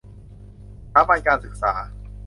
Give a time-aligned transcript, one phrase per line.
[0.89, 1.73] สถาบันการศึกษา